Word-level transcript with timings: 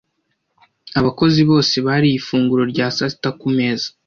Abakozi 0.99 1.41
bose 1.49 1.75
bariye 1.85 2.15
ifunguro 2.19 2.63
rya 2.71 2.87
saa 2.95 3.11
sita 3.13 3.29
ku 3.39 3.47
meza 3.57 3.87